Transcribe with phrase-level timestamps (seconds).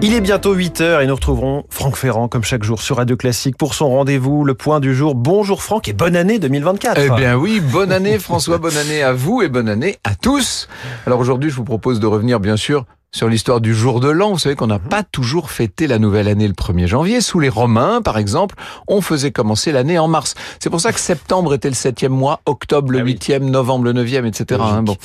[0.00, 3.56] Il est bientôt 8h et nous retrouverons Franck Ferrand comme chaque jour sur Radio Classique
[3.56, 5.16] pour son rendez-vous, le point du jour.
[5.16, 7.00] Bonjour Franck et bonne année 2024.
[7.00, 10.68] Eh bien oui, bonne année François, bonne année à vous et bonne année à tous.
[11.04, 14.30] Alors aujourd'hui, je vous propose de revenir bien sûr sur l'histoire du jour de l'an.
[14.30, 17.20] Vous savez qu'on n'a pas toujours fêté la nouvelle année le 1er janvier.
[17.20, 18.54] Sous les Romains, par exemple,
[18.86, 20.34] on faisait commencer l'année en mars.
[20.60, 23.94] C'est pour ça que septembre était le septième mois, octobre le ah huitième, novembre le
[23.94, 24.60] neuvième, etc.
[24.62, 24.96] Hein, bon.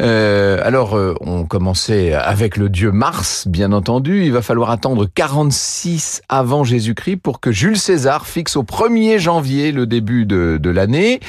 [0.00, 4.24] Euh, alors, euh, on commençait avec le dieu Mars, bien entendu.
[4.24, 9.72] Il va falloir attendre 46 avant Jésus-Christ pour que Jules César fixe au 1er janvier
[9.72, 11.20] le début de, de l'année.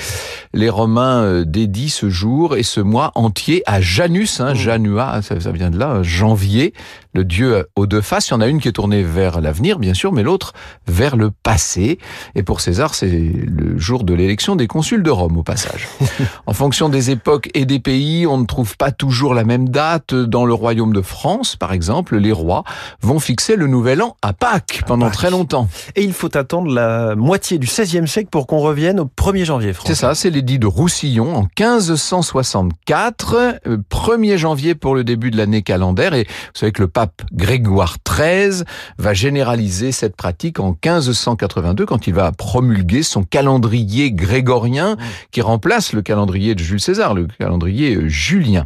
[0.54, 4.56] Les Romains euh, dédient ce jour et ce mois entier à Janus, hein, mmh.
[4.56, 6.74] Janua, ça, ça, vient de là, janvier,
[7.14, 8.30] le dieu aux deux faces.
[8.30, 10.54] Il y en a une qui est tournée vers l'avenir, bien sûr, mais l'autre
[10.88, 12.00] vers le passé.
[12.36, 15.88] Et pour César, c'est le jour de l'élection des consuls de Rome, au passage.
[16.46, 20.14] en fonction des époques et des pays, on ne trouve pas toujours la même date.
[20.14, 22.64] Dans le royaume de France, par exemple, les rois
[23.02, 25.68] vont fixer le nouvel an à Pâques pendant très longtemps.
[25.96, 29.74] Et il faut attendre la moitié du XVIe siècle pour qu'on revienne au 1er janvier.
[29.86, 35.38] C'est ça, c'est l'édit de Roussillon en 1564, 1er euh, janvier pour le début de
[35.38, 36.14] l'année calendaire.
[36.14, 38.64] Et vous savez que le pape Grégoire XIII
[38.98, 45.00] va généraliser cette pratique en 1582 quand il va promulguer son calendrier grégorien mmh.
[45.32, 48.08] qui remplace le calendrier de Jules César, le calendrier euh,
[48.52, 48.66] julien.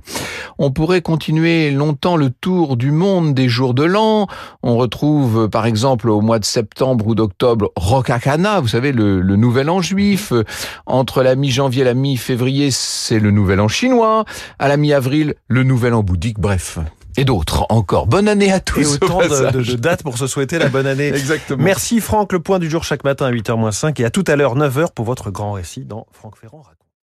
[0.57, 4.27] On pourrait continuer longtemps le tour du monde des jours de l'an.
[4.63, 8.05] On retrouve par exemple au mois de septembre ou d'octobre Rosh
[8.61, 10.33] vous savez, le, nouvel an juif.
[10.85, 14.25] Entre la mi-janvier et la mi-février, c'est le nouvel an chinois.
[14.59, 16.39] À la mi-avril, le nouvel an bouddhique.
[16.39, 16.79] Bref,
[17.17, 18.07] et d'autres encore.
[18.07, 18.81] Bonne année à tous.
[18.81, 21.07] Et autant de, de, dates pour se souhaiter la bonne année.
[21.13, 21.63] Exactement.
[21.63, 24.23] Merci Franck, le point du jour chaque matin à 8h moins 5 et à tout
[24.27, 26.84] à l'heure 9h pour votre grand récit dans Franck Ferrand raconte.